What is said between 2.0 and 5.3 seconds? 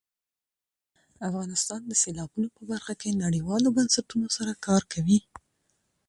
سیلابونو په برخه کې نړیوالو بنسټونو سره کار کوي.